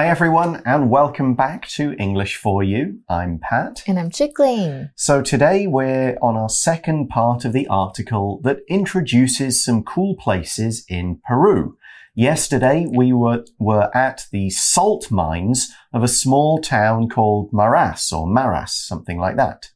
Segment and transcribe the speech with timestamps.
[0.00, 3.00] Hi, everyone, and welcome back to English for You.
[3.06, 3.82] I'm Pat.
[3.86, 4.88] And I'm Chickling.
[4.96, 10.86] So, today we're on our second part of the article that introduces some cool places
[10.88, 11.76] in Peru.
[12.14, 18.26] Yesterday, we were, were at the salt mines of a small town called Maras or
[18.26, 19.68] Maras, something like that.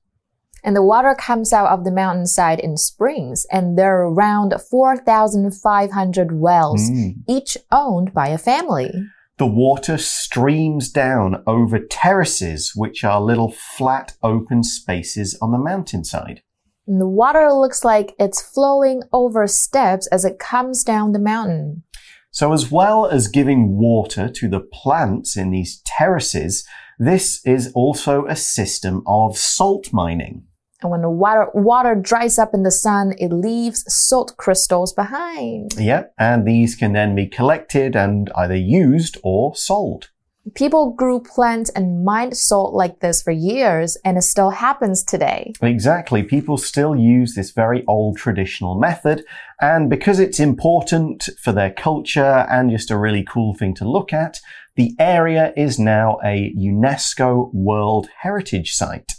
[0.64, 6.40] And the water comes out of the mountainside in springs, and there are around 4,500
[6.40, 7.16] wells, Mm.
[7.28, 8.90] each owned by a family.
[9.36, 16.42] The water streams down over terraces, which are little flat open spaces on the mountainside.
[16.86, 21.82] And the water looks like it's flowing over steps as it comes down the mountain.
[22.30, 26.64] So, as well as giving water to the plants in these terraces,
[26.98, 30.44] this is also a system of salt mining.
[30.84, 35.74] And when the water, water dries up in the sun, it leaves salt crystals behind.
[35.78, 40.10] Yeah, and these can then be collected and either used or sold.
[40.54, 45.54] People grew plants and mined salt like this for years, and it still happens today.
[45.62, 46.22] Exactly.
[46.22, 49.24] People still use this very old traditional method.
[49.62, 54.12] And because it's important for their culture and just a really cool thing to look
[54.12, 54.38] at,
[54.76, 59.14] the area is now a UNESCO World Heritage Site.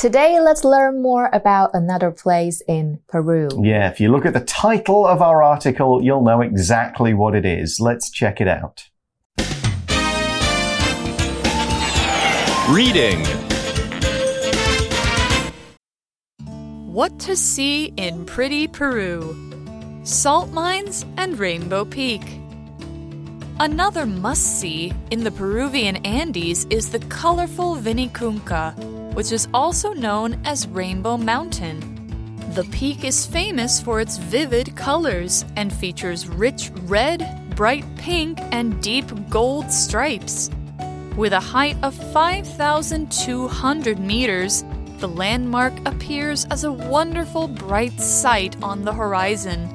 [0.00, 3.50] Today, let's learn more about another place in Peru.
[3.62, 7.44] Yeah, if you look at the title of our article, you'll know exactly what it
[7.44, 7.78] is.
[7.80, 8.88] Let's check it out.
[12.70, 13.26] Reading
[16.90, 19.36] What to see in pretty Peru
[20.04, 22.22] Salt mines and Rainbow Peak.
[23.58, 28.74] Another must see in the Peruvian Andes is the colorful Vinicunca,
[29.14, 31.80] which is also known as Rainbow Mountain.
[32.54, 38.82] The peak is famous for its vivid colors and features rich red, bright pink, and
[38.82, 40.50] deep gold stripes.
[41.16, 44.64] With a height of 5,200 meters,
[44.98, 49.68] the landmark appears as a wonderful bright sight on the horizon.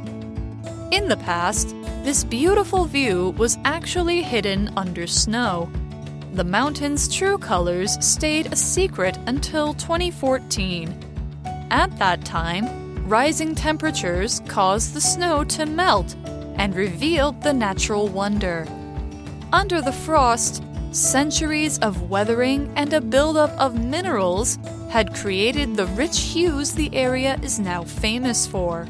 [0.91, 5.69] In the past, this beautiful view was actually hidden under snow.
[6.35, 10.93] The mountain's true colors stayed a secret until 2014.
[11.71, 16.13] At that time, rising temperatures caused the snow to melt
[16.57, 18.67] and revealed the natural wonder.
[19.53, 24.59] Under the frost, centuries of weathering and a buildup of minerals
[24.89, 28.89] had created the rich hues the area is now famous for.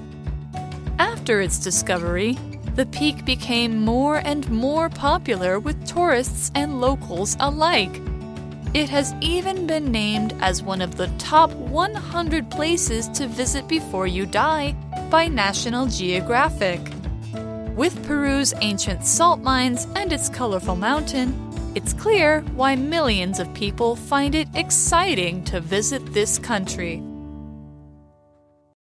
[0.97, 2.39] After its discovery,
[2.75, 8.01] the peak became more and more popular with tourists and locals alike.
[8.73, 14.07] It has even been named as one of the top 100 places to visit before
[14.07, 14.75] you die
[15.09, 16.81] by National Geographic.
[17.77, 21.33] With Peru's ancient salt mines and its colorful mountain,
[21.75, 27.01] it's clear why millions of people find it exciting to visit this country.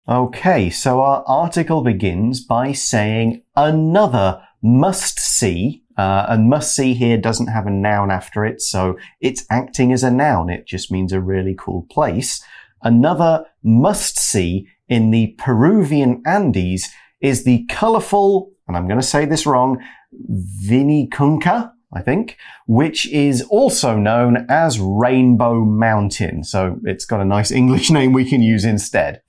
[0.09, 7.17] Okay, so our article begins by saying another must see, uh, and must see here
[7.17, 10.51] doesn't have a noun after it, so it's acting as a noun.
[10.51, 12.43] It just means a really cool place.
[12.83, 16.89] Another must see in the Peruvian Andes
[17.21, 19.79] is the colorful, and I'm going to say this wrong,
[20.67, 21.71] Vinicunca.
[21.95, 26.45] I think, which is also known as Rainbow Mountain.
[26.45, 29.21] So it's got a nice English name we can use instead.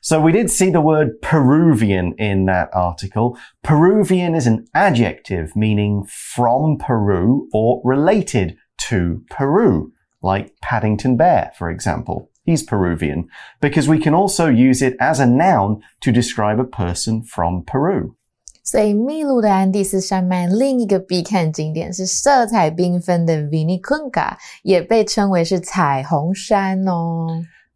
[0.00, 3.38] So we did see the word Peruvian in that article.
[3.62, 8.56] Peruvian is an adjective meaning from Peru or related
[8.88, 9.92] to Peru,
[10.22, 12.30] like Paddington Bear, for example.
[12.44, 13.28] He's Peruvian
[13.60, 18.16] because we can also use it as a noun to describe a person from Peru.
[18.64, 27.26] 所以，秘鲁的安第斯山脉另一个必看景点是色彩缤纷的 Vinicunca，也被称为是彩虹山哦。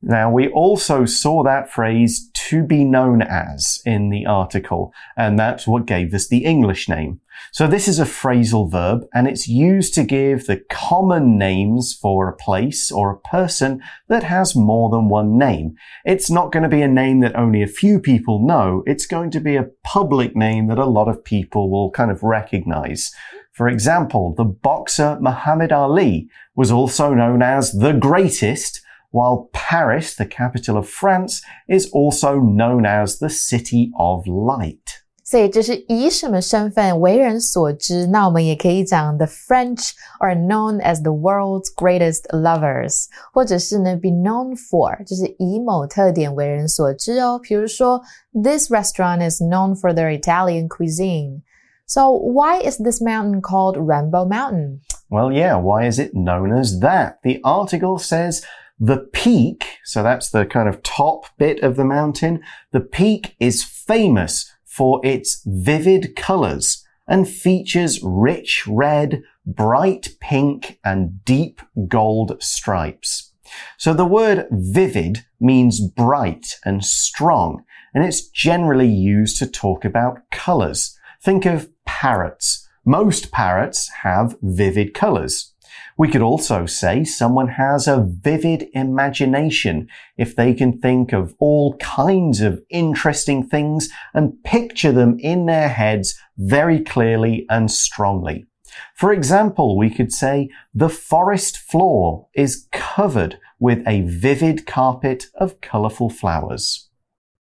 [0.00, 5.66] Now, we also saw that phrase to be known as in the article, and that's
[5.66, 7.20] what gave us the English name.
[7.52, 12.28] So this is a phrasal verb, and it's used to give the common names for
[12.28, 15.76] a place or a person that has more than one name.
[16.04, 18.82] It's not going to be a name that only a few people know.
[18.86, 22.22] It's going to be a public name that a lot of people will kind of
[22.22, 23.12] recognize.
[23.52, 28.82] For example, the boxer Muhammad Ali was also known as the greatest
[29.15, 34.99] while Paris, the capital of France, is also known as the City of Light.
[35.23, 38.05] 所以这是以什么身份为人所知？
[38.07, 47.39] 那我们也可以讲 the French are known as the world's greatest lovers，或者是呢 be known for，就是以某特点为人所知哦。
[47.41, 48.01] 比如说，
[48.33, 54.81] this restaurant is known for their Italian cuisine。So why is this mountain called Rainbow Mountain?
[55.09, 57.19] Well, yeah, why is it known as that?
[57.23, 58.41] The article says
[58.78, 62.42] the peak, so that's the kind of top bit of the mountain,
[62.72, 71.24] the peak is famous for its vivid colors and features rich red, bright pink, and
[71.24, 73.32] deep gold stripes.
[73.78, 77.64] So the word vivid means bright and strong,
[77.94, 80.98] and it's generally used to talk about colors.
[81.22, 82.68] Think of parrots.
[82.84, 85.54] Most parrots have vivid colors.
[85.98, 91.76] We could also say someone has a vivid imagination if they can think of all
[91.78, 98.46] kinds of interesting things and picture them in their heads very clearly and strongly.
[98.94, 105.60] For example, we could say the forest floor is covered with a vivid carpet of
[105.60, 106.88] colorful flowers.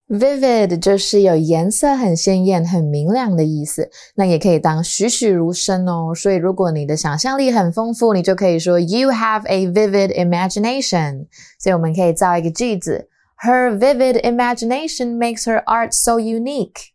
[0.08, 6.14] Vivid 就是有颜色很鲜艳、很明亮的意思，那也可以当栩栩如生哦。
[6.14, 11.26] 所以如果你的想象力很丰富，你就可以说 You have a vivid imagination。
[11.58, 13.10] 所以我们可以造一个句子：
[13.44, 16.92] Her vivid imagination makes her art so unique.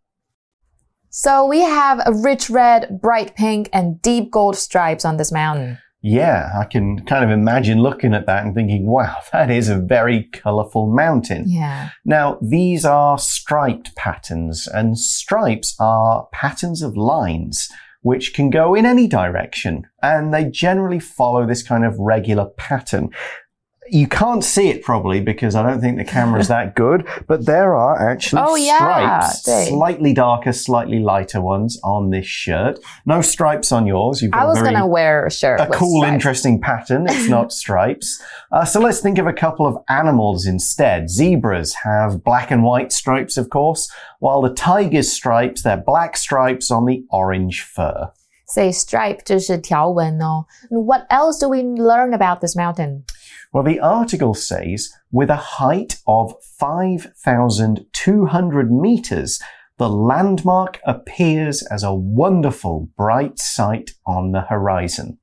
[1.11, 5.77] So we have a rich red, bright pink, and deep gold stripes on this mountain.
[6.00, 9.76] Yeah, I can kind of imagine looking at that and thinking, wow, that is a
[9.76, 11.44] very colorful mountain.
[11.46, 11.90] Yeah.
[12.04, 17.68] Now, these are striped patterns, and stripes are patterns of lines
[18.02, 23.10] which can go in any direction, and they generally follow this kind of regular pattern
[23.89, 27.75] you can't see it probably because I don't think the camera's that good, but there
[27.75, 29.19] are actually oh, yeah.
[29.19, 32.79] stripes, slightly darker, slightly lighter ones on this shirt.
[33.05, 34.21] No stripes on yours.
[34.21, 35.59] You've got I was going to wear a shirt.
[35.59, 36.13] A cool, stripes.
[36.13, 37.05] interesting pattern.
[37.07, 38.21] It's not stripes.
[38.51, 41.09] Uh, so let's think of a couple of animals instead.
[41.09, 46.71] Zebras have black and white stripes, of course, while the tiger's stripes, they're black stripes
[46.71, 48.11] on the orange fur.
[48.45, 50.45] Say stripe 就是条纹哦.
[50.69, 53.03] What else do we learn about this mountain?
[53.52, 59.40] Well, the article says with a height of 5,200 meters,
[59.78, 65.18] the landmark appears as a wonderful bright sight on the horizon.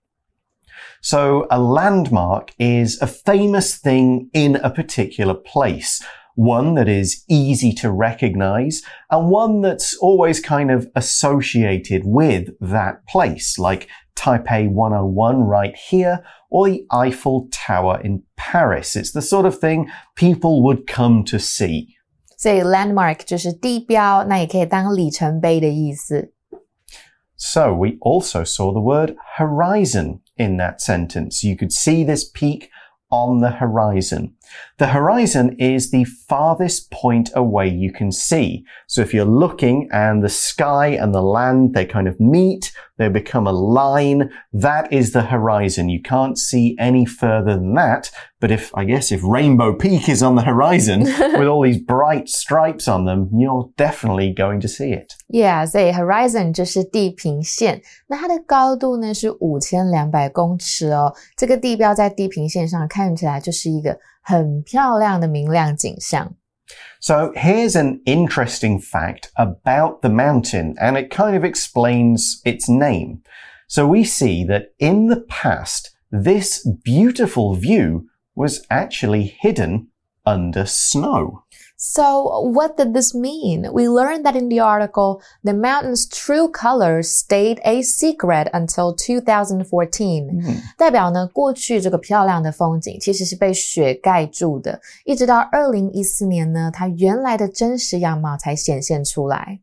[1.02, 6.02] So a landmark is a famous thing in a particular place.
[6.36, 8.82] One that is easy to recognize
[9.12, 16.24] and one that's always kind of associated with that place, like Taipei 101 right here,
[16.55, 18.97] or the Eiffel Tower in Paris.
[18.97, 21.97] It's the sort of thing people would come to see.
[22.37, 26.33] 所以 landmark 就是地标，那也可以当里程碑的意思。
[27.37, 31.47] So we also saw the word horizon in that sentence.
[31.47, 32.69] You could see this peak
[33.09, 34.34] on the horizon.
[34.79, 38.65] The horizon is the farthest point away you can see.
[38.87, 43.09] So if you're looking and the sky and the land, they kind of meet, they
[43.09, 44.31] become a line.
[44.53, 45.89] That is the horizon.
[45.89, 48.11] You can't see any further than that.
[48.41, 52.29] But if, I guess, if Rainbow Peak is on the horizon with all these bright
[52.29, 55.15] stripes on them, you're definitely going to see it.
[55.29, 61.13] Yeah, 所以 horizon 就是地平线，那它的高度呢是五千两百公尺哦。
[61.37, 66.35] 这个地标在地平线上看起来就是一个 很漂亮的明亮景象。
[67.01, 73.23] So here's an interesting fact about the mountain, and it kind of explains its name.
[73.69, 79.89] So we see that in the past, this beautiful view was actually hidden
[80.25, 81.44] under snow.
[81.77, 83.73] So, what did this mean?
[83.73, 90.29] We learned that in the article, the mountain's true colors stayed a secret until 2014。
[90.47, 99.61] 嗯、代表呢，过去这个漂亮的风景其实是被雪盖住的，一直到二零一四年呢，它原来的真实样貌才显现出来。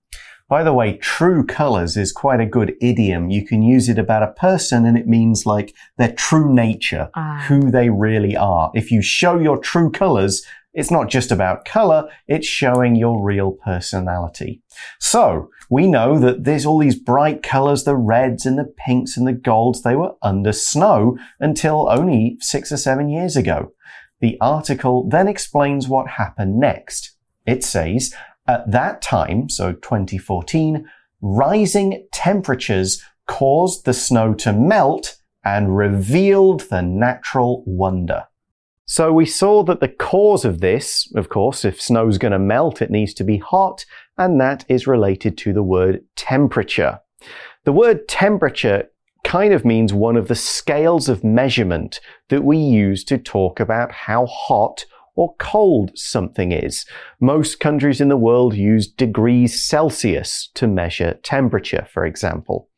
[0.50, 3.30] By the way, true colors is quite a good idiom.
[3.30, 7.46] You can use it about a person and it means like their true nature, ah.
[7.50, 8.72] who they really are.
[8.74, 10.44] If you show your true colors,
[10.75, 14.63] it's not just about color, it's showing your real personality.
[14.99, 19.27] So, we know that there's all these bright colors, the reds and the pinks and
[19.27, 23.73] the golds, they were under snow until only six or seven years ago.
[24.21, 27.17] The article then explains what happened next.
[27.47, 28.15] It says,
[28.47, 30.89] at that time, so 2014,
[31.21, 38.25] rising temperatures caused the snow to melt and revealed the natural wonder.
[38.87, 42.83] So we saw that the cause of this, of course, if snow's going to melt,
[42.83, 43.85] it needs to be hot,
[44.19, 47.01] and that is related to the word temperature.
[47.65, 48.89] The word temperature
[49.25, 53.93] kind of means one of the scales of measurement that we use to talk about
[53.93, 54.85] how hot
[55.15, 56.85] or cold something is.
[57.21, 62.69] Most countries in the world use degrees Celsius to measure temperature, for example.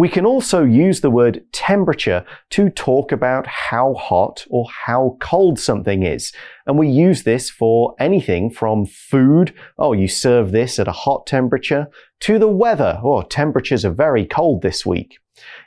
[0.00, 5.58] We can also use the word temperature to talk about how hot or how cold
[5.58, 6.32] something is.
[6.66, 11.26] And we use this for anything from food, oh, you serve this at a hot
[11.26, 11.86] temperature,
[12.20, 15.18] to the weather, oh, temperatures are very cold this week.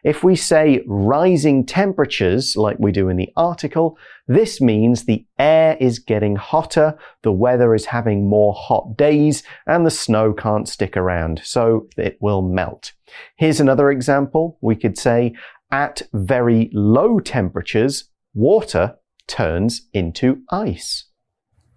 [0.02, 5.76] If we say rising temperatures, like we do in the article, this means the air
[5.78, 10.96] is getting hotter, the weather is having more hot days, and the snow can't stick
[10.96, 12.92] around, so it will melt.
[13.36, 14.56] Here's another example.
[14.62, 15.34] We could say,
[15.70, 18.96] at very low temperatures, water
[19.26, 21.04] turns into ice.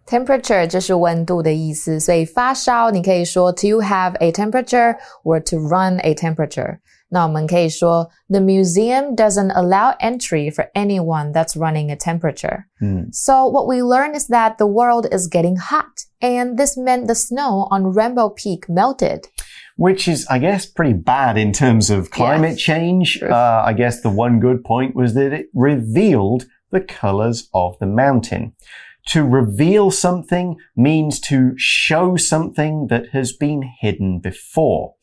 [0.06, 6.80] Temperature 就是温度的意思，所以发烧你可以说 to have a temperature or to run a temperature。
[7.10, 12.68] 那我们可以说 the museum doesn't allow entry for anyone that's running a temperature.
[12.82, 13.14] Mm.
[13.14, 17.16] So what we learned is that the world is getting hot, and this meant the
[17.16, 19.28] snow on Rainbow Peak melted.
[19.76, 23.22] Which is, I guess, pretty bad in terms of climate change.
[23.22, 27.88] Uh, I guess the one good point was that it revealed the colors of the
[27.88, 28.54] mountain.
[29.08, 34.94] To reveal something means to show something that has been hidden before.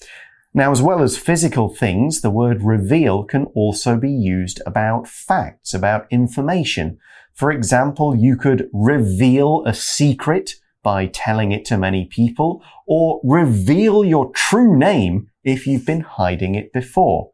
[0.56, 5.74] Now, as well as physical things, the word reveal can also be used about facts,
[5.74, 7.00] about information.
[7.34, 14.06] For example, you could reveal a secret by telling it to many people, or reveal
[14.06, 17.32] your true name if you've been hiding it before.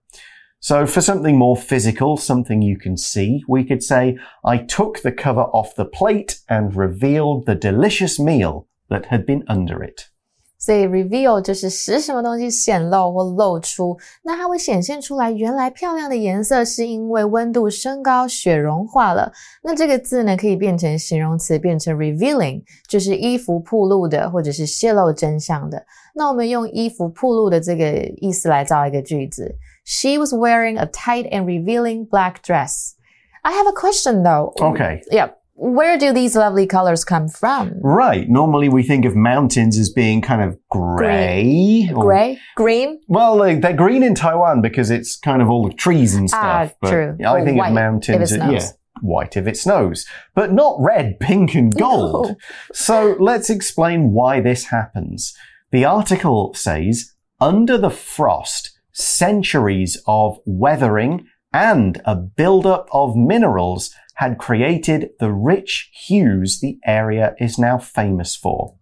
[0.62, 5.12] So for something more physical, something you can see, we could say, I took the
[5.12, 10.10] cover off the plate and revealed the delicious meal that had been under it.
[10.59, 15.31] 所以 reveal 就是使什么东西显露或露出，那它会显现出来。
[15.31, 19.31] 原来漂亮的颜色是因为温度升高，雪融化了。
[19.63, 25.85] 那这个字呢，可以变成形容词，变成 revealing，就是衣服暴露的，或者是泄露真相的。
[26.15, 32.93] 那我们用衣服暴露的这个意思来造一个句子：She was wearing a tight and revealing black dress.
[33.43, 34.55] I have a question though.
[34.55, 35.03] Okay.
[35.11, 37.74] Yeah where do these lovely colors come from?
[37.82, 38.30] Right.
[38.30, 41.88] Normally we think of mountains as being kind of grey.
[41.88, 41.94] Green.
[41.94, 42.40] Grey?
[42.56, 43.02] Green?
[43.08, 46.68] Well, like, they're green in Taiwan because it's kind of all the trees and ah,
[46.68, 46.78] stuff.
[46.84, 47.18] Ah, true.
[47.26, 48.36] I think of mountains.
[48.36, 48.62] yeah.
[49.02, 52.28] White if it snows, but not red, pink, and gold.
[52.28, 52.36] No.
[52.74, 55.34] So let's explain why this happens.
[55.72, 64.38] The article says, under the frost, centuries of weathering and a buildup of minerals had
[64.38, 68.76] created the rich hues the area is now famous for.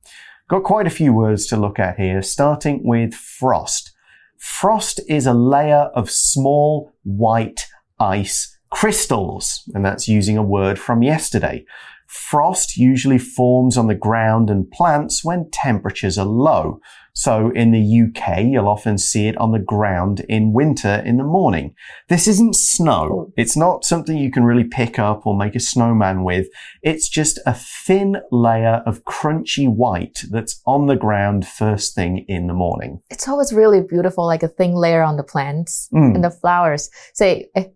[0.50, 3.92] Got quite a few words to look at here, starting with frost.
[4.40, 7.68] Frost is a layer of small white
[8.00, 11.64] ice crystals, and that's using a word from yesterday.
[12.08, 16.80] Frost usually forms on the ground and plants when temperatures are low.
[17.18, 21.24] So in the UK, you'll often see it on the ground in winter in the
[21.24, 21.74] morning.
[22.10, 23.34] This isn't snow.
[23.36, 26.46] It's not something you can really pick up or make a snowman with.
[26.84, 32.46] It's just a thin layer of crunchy white that's on the ground first thing in
[32.46, 33.02] the morning.
[33.10, 36.14] It's always really beautiful, like a thin layer on the plants mm.
[36.14, 36.88] and the flowers.
[37.16, 37.74] Say, so,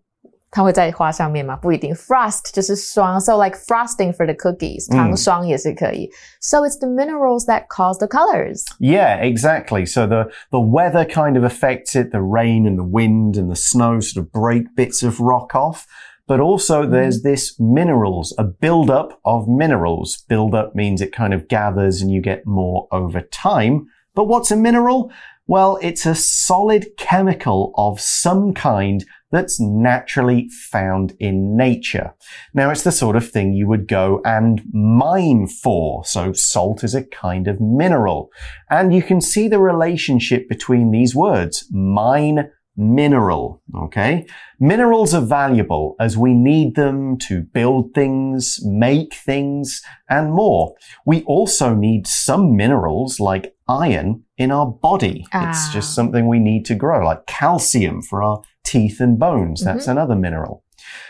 [0.51, 1.55] 它会在花上面吗？
[1.57, 1.93] 不一定。
[1.93, 6.09] Frost 就是霜，so like frosting for the cookies，糖霜也是可以。
[6.39, 8.63] So it's the minerals that cause the colors.
[8.79, 9.85] Yeah, exactly.
[9.85, 12.11] So the the weather kind of affects it.
[12.11, 15.85] The rain and the wind and the snow sort of break bits of rock off.
[16.27, 20.23] But also there's this minerals, a buildup of minerals.
[20.27, 23.87] Build up means it kind of gathers and you get more over time.
[24.15, 25.11] But what's a mineral?
[25.45, 32.14] Well, it's a solid chemical of some kind that's naturally found in nature.
[32.54, 36.04] Now, it's the sort of thing you would go and mine for.
[36.04, 38.30] So salt is a kind of mineral.
[38.70, 41.66] And you can see the relationship between these words.
[41.72, 43.62] Mine, mineral.
[43.74, 44.26] Okay.
[44.58, 50.74] Minerals are valuable as we need them to build things, make things, and more.
[51.04, 55.26] We also need some minerals like iron in our body.
[55.32, 55.50] Ah.
[55.50, 59.60] It's just something we need to grow, like calcium for our teeth and bones.
[59.60, 59.72] Mm -hmm.
[59.72, 60.62] That's another mineral.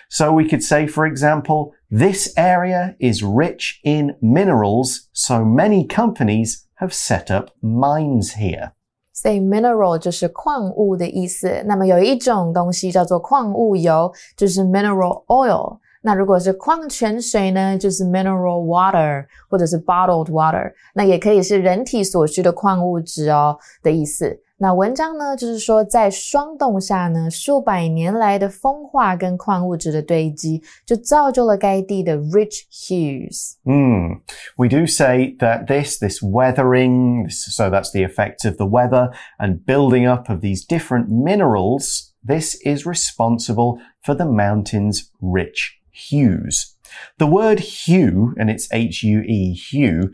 [0.08, 6.68] So we could say, for example, this area is rich in minerals, so many companies
[6.74, 8.72] have set up mines here.
[9.14, 11.62] Say mineral 就是矿物的意思。
[11.66, 15.78] 那么有一种东西叫做矿物油，就是 mineral oil。
[16.00, 20.72] 那如果是矿泉水呢，就是 mineral water 或者是 bottled water。
[20.94, 24.36] 那也可以是人体所需的矿物质哦的意思。
[24.61, 33.53] 那文章呢，就是说在霜冻下呢，数百年来的风化跟矿物质的堆积，就造就了该地的 rich hues.
[33.63, 34.21] Hmm.
[34.55, 39.63] We do say that this, this weathering, so that's the effect of the weather and
[39.65, 46.75] building up of these different minerals this is responsible for the mountain's rich hues.
[47.19, 50.11] The word hue, and it's H-U-E, hue,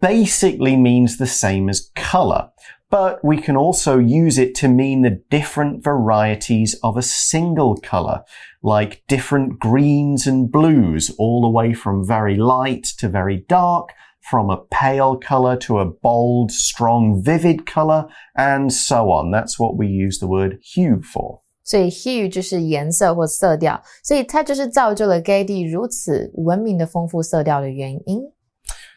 [0.00, 2.50] basically means the same as color,
[2.92, 8.22] but we can also use it to mean the different varieties of a single color,
[8.62, 14.50] like different greens and blues, all the way from very light to very dark, from
[14.50, 19.30] a pale color to a bold, strong, vivid color, and so on.
[19.30, 21.42] That's what we use the word hue for.
[21.64, 28.22] 所以 hue 就是颜色或色调，所以它就是造就了该地如此闻名的丰富色调的原因。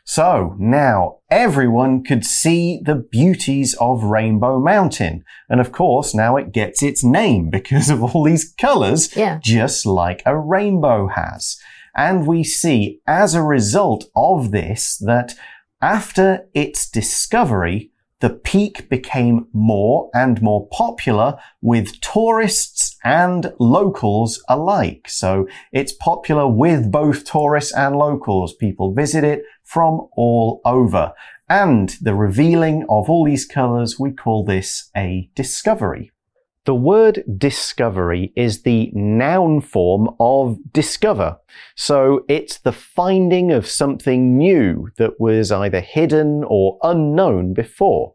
[0.09, 5.25] So now everyone could see the beauties of Rainbow Mountain.
[5.51, 9.41] And of course, now it gets its name because of all these colors, yeah.
[9.43, 11.59] just like a rainbow has.
[11.97, 15.35] And we see as a result of this that
[15.83, 17.91] after its discovery,
[18.27, 25.07] the peak became more and more popular with tourists and locals alike.
[25.09, 28.53] So it's popular with both tourists and locals.
[28.53, 31.13] People visit it from all over.
[31.49, 36.11] And the revealing of all these colors, we call this a discovery.
[36.67, 41.39] The word discovery is the noun form of discover.
[41.77, 48.15] So it's the finding of something new that was either hidden or unknown before.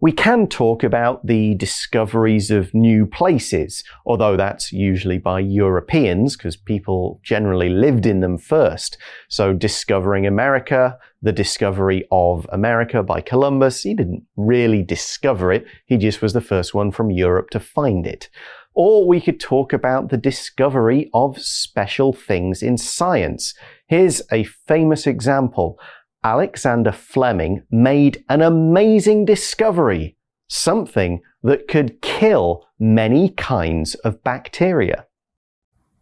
[0.00, 6.56] We can talk about the discoveries of new places, although that's usually by Europeans because
[6.56, 8.98] people generally lived in them first.
[9.28, 15.64] So discovering America, the discovery of America by Columbus, he didn't really discover it.
[15.86, 18.28] He just was the first one from Europe to find it.
[18.74, 23.54] Or we could talk about the discovery of special things in science.
[23.86, 25.78] Here's a famous example.
[26.22, 35.06] Alexander Fleming made an amazing discovery, something that could kill many kinds of bacteria.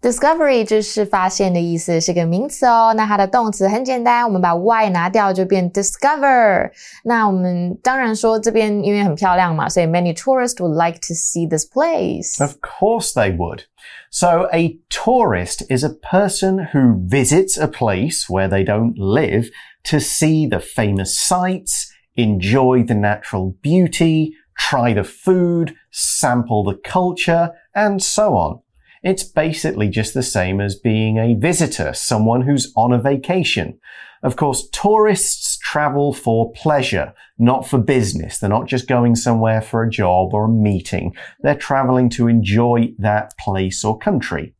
[0.02, 2.94] Discovery 就是发现的意思，是个名词哦。
[2.96, 6.70] 那它的动词很简单，我们把 y 拿掉就变 discover。
[7.04, 12.40] 那我们当然说这边因为很漂亮嘛，所以 many tourists would like to see this place.
[12.40, 13.64] Of course they would.
[14.12, 19.50] So a tourist is a person who visits a place where they don't live
[19.86, 27.50] to see the famous sights, enjoy the natural beauty, try the food, sample the culture,
[27.74, 28.60] and so on.
[29.03, 33.81] It's basically just the same as being a visitor, someone who's on a vacation.
[34.23, 38.39] Of course, tourists travel for pleasure, not for business.
[38.39, 41.17] They're not just going somewhere for a job or a meeting.
[41.41, 44.55] They're traveling to enjoy that place or country.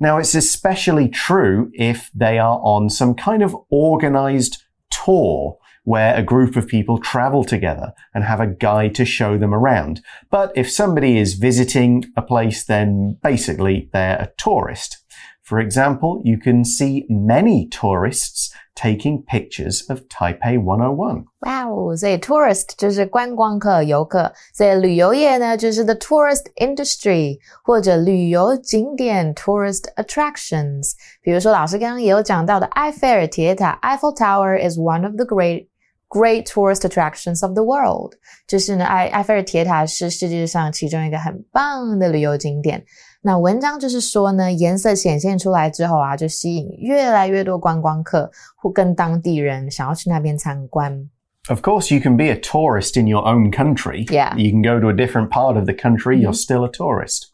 [0.00, 6.23] Now, it's especially true if they are on some kind of organized tour where a
[6.23, 10.01] group of people travel together and have a guide to show them around.
[10.29, 14.97] But if somebody is visiting a place, then basically they're a tourist.
[15.41, 21.25] For example, you can see many tourists taking pictures of Taipei 101.
[21.41, 30.91] Wow, 所以 tourist 就是观光客、游客，所以旅游业呢就是 the tourist industry 或者旅游景点 tourist attractions。
[31.23, 35.67] 比如说，老师刚刚也有讲到的埃菲尔铁塔 （Eiffel Tower） is one of the great
[36.13, 38.13] Great tourist attractions of the world，
[38.47, 42.83] 就是呢，埃埃菲尔铁塔是世界上其中一个很棒的旅游景点。
[43.21, 51.09] 那文章就是说呢，颜色显现出来之后啊，就吸引越来越多观光客或跟当地人想要去那边参观。
[51.47, 54.05] Of course, you can be a tourist in your own country.
[54.05, 54.35] Yeah.
[54.35, 57.31] You can go to a different part of the country, you're still a tourist.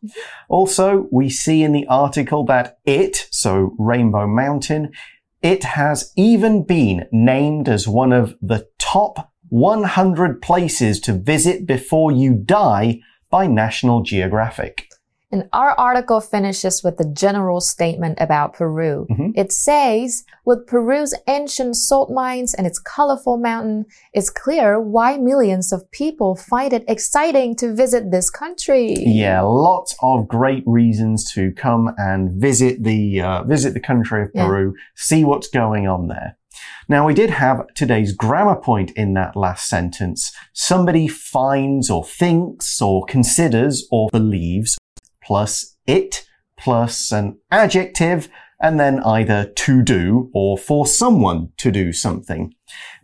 [0.49, 4.91] Also, we see in the article that it, so Rainbow Mountain,
[5.42, 12.12] it has even been named as one of the top 100 places to visit before
[12.12, 13.00] you die
[13.30, 14.89] by National Geographic.
[15.32, 19.06] And our article finishes with a general statement about Peru.
[19.08, 19.30] Mm -hmm.
[19.34, 25.72] It says, with Peru's ancient salt mines and its colorful mountain, it's clear why millions
[25.72, 28.94] of people find it exciting to visit this country.
[29.22, 34.32] Yeah, lots of great reasons to come and visit the uh, visit the country of
[34.32, 34.82] Peru, yeah.
[34.94, 36.40] see what's going on there.
[36.88, 40.32] Now, we did have today's grammar point in that last sentence.
[40.52, 44.76] Somebody finds or thinks or considers or believes
[45.30, 46.26] plus it
[46.58, 48.28] plus an adjective
[48.60, 52.52] and then either to do or for someone to do something.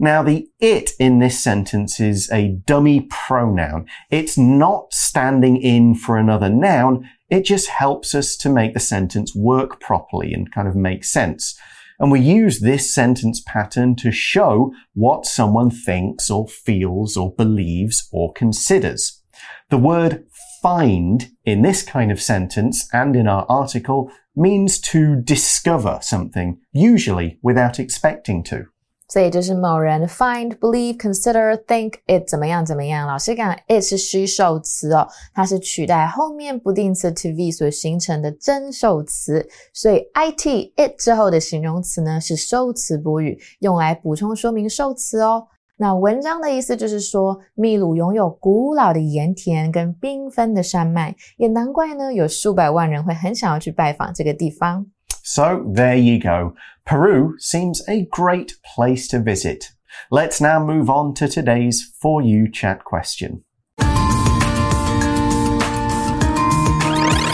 [0.01, 3.87] Now, the it in this sentence is a dummy pronoun.
[4.11, 7.09] It's not standing in for another noun.
[7.31, 11.57] It just helps us to make the sentence work properly and kind of make sense.
[12.01, 18.09] And we use this sentence pattern to show what someone thinks or feels or believes
[18.11, 19.23] or considers.
[19.71, 20.25] The word
[20.62, 27.40] find in this kind of sentence and in our article means to discover something, usually
[27.42, 28.72] without expecting to.
[29.10, 33.06] 所以就是某人 find、believe、consider、think it 怎么样怎么样。
[33.06, 39.46] 老师讲 it 是虚受词哦，它是取代后面不定词 to be 所形成的真受词。
[39.74, 45.46] 所以 it it 之后的形容词呢是受词补语，用来补充说明受词哦。
[45.78, 54.86] 那文章的意思就是说，秘鲁拥有古老的盐田跟缤纷的山脉，也难怪呢有数百万人会很想要去拜访这个地方。
[55.24, 56.56] So there you go.
[56.86, 59.70] Peru seems a great place to visit.
[60.10, 63.42] Let's now move on to today's For You chat question.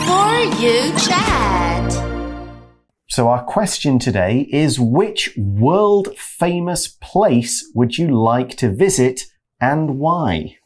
[0.05, 1.30] For you chat.
[3.12, 9.20] So our question today is which world famous place would you like to visit
[9.60, 10.56] and why?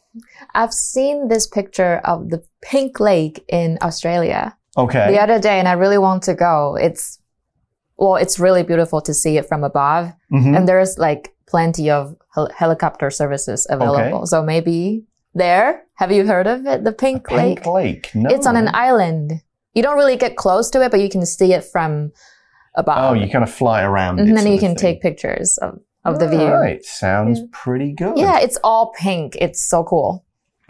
[0.54, 4.56] I've seen this picture of the Pink Lake in Australia.
[4.78, 5.10] Okay.
[5.10, 6.76] the other day and I really want to go.
[6.76, 7.18] It's,
[7.96, 10.12] well, it's really beautiful to see it from above.
[10.32, 10.56] Mhm.
[10.56, 14.24] And there's like plenty of hel- helicopter services available.
[14.24, 15.02] So maybe
[15.34, 15.82] there.
[15.94, 16.84] Have you heard of it?
[16.84, 17.66] The Pink, Pink Lake?
[17.66, 18.10] Lake.
[18.14, 18.30] No.
[18.30, 19.42] It's on an island.
[19.74, 22.12] You don't really get close to it, but you can see it from
[22.76, 23.10] above.
[23.10, 24.20] Oh, you kind of fly around.
[24.20, 26.40] and then you can take pictures of, of the view.
[26.40, 26.84] All right.
[26.84, 27.46] Sounds Yeah.
[27.52, 28.16] pretty good.
[28.18, 29.36] Yeah, it's all pink.
[29.40, 30.24] It's so cool.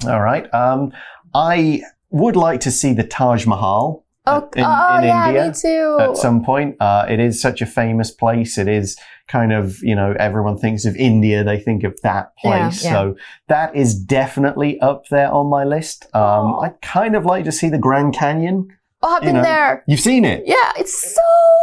[0.06, 0.52] All right.
[0.54, 0.92] Um,
[1.34, 4.04] I would like to see the Taj Mahal.
[4.28, 5.98] Oh, in, oh in yeah, India me too.
[6.00, 8.58] At some point, uh, it is such a famous place.
[8.58, 8.96] It is
[9.28, 12.82] kind of, you know, everyone thinks of India, they think of that place.
[12.84, 12.92] yeah.
[12.92, 13.16] So
[13.48, 16.06] that is definitely up there on my list.
[16.12, 16.22] Um,
[16.54, 16.60] Oh.
[16.60, 18.68] I'd kind of like to see the Grand Canyon.
[19.02, 19.42] Oh, I've you been know.
[19.42, 19.84] there.
[19.86, 20.42] You've seen it?
[20.46, 21.20] Yeah, it's so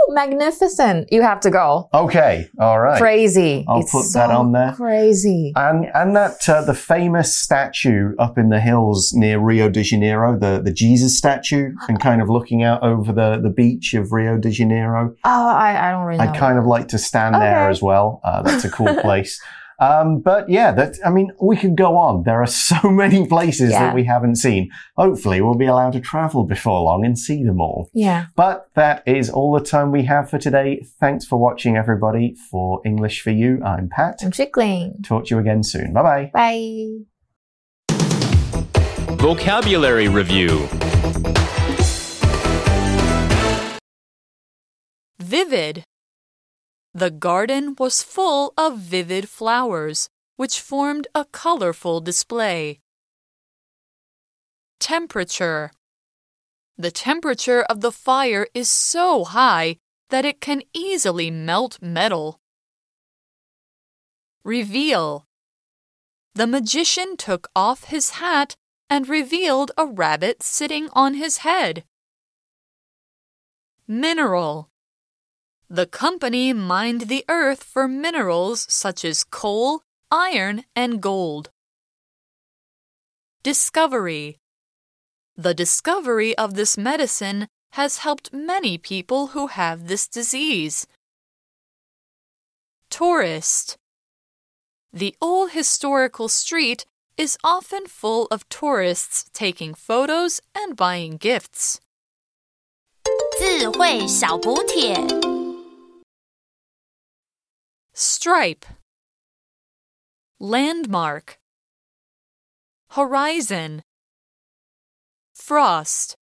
[0.10, 1.12] magnificent.
[1.12, 1.90] You have to go.
[1.94, 2.50] Okay.
[2.60, 3.00] All right.
[3.00, 3.66] Crazy.
[3.68, 4.74] I'll It's put that on there.
[4.74, 5.54] Crazy.
[5.56, 10.38] And and that uh, the famous statue up in the hills near Rio de Janeiro,
[10.38, 14.38] the the Jesus statue, and kind of looking out over the the beach of Rio
[14.38, 15.16] de Janeiro.
[15.24, 16.20] Oh, I, I don't really.
[16.20, 18.22] I'd kind of like to stand there as well.
[18.24, 19.42] Uh, that's a cool place.
[19.80, 22.24] Um, but yeah, that I mean, we could go on.
[22.24, 23.80] There are so many places Yeah.
[23.88, 24.70] that we haven't seen.
[24.98, 27.90] Hopefully, we'll be allowed to travel before long and see them all.
[27.94, 28.28] yeah.
[28.36, 30.86] But that is all the time we have for today.
[31.00, 32.36] Thanks for watching, everybody.
[32.52, 34.20] For English for You, I'm Pat.
[34.24, 34.96] I'm trickling.
[35.04, 35.94] Talk to you again soon.
[35.94, 36.32] Bye bye.
[36.34, 37.06] Bye.
[39.18, 40.68] Vocabulary Review
[45.20, 45.84] Vivid.
[46.96, 52.82] The garden was full of vivid flowers, which formed a colorful display.
[54.80, 55.72] Temperature.
[56.78, 59.78] The temperature of the fire is so high
[60.10, 62.40] that it can easily melt metal.
[64.44, 65.26] Reveal.
[66.36, 68.56] The magician took off his hat
[68.90, 71.86] and revealed a rabbit sitting on his head.
[73.88, 74.70] Mineral.
[75.71, 81.51] The company mined the earth for minerals such as coal, iron, and gold.
[83.43, 84.39] Discovery.
[85.37, 90.87] The discovery of this medicine has helped many people who have this disease.
[92.91, 93.77] Tourist.
[94.93, 96.87] The old historical street
[97.19, 101.81] is often full of tourists taking photos and buying gifts.
[103.39, 105.42] 智慧小补帖。
[107.96, 108.66] Stripe.
[110.40, 111.38] Landmark.
[112.90, 113.84] Horizon.
[115.36, 116.16] Frost.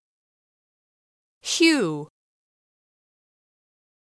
[1.41, 2.09] Hue.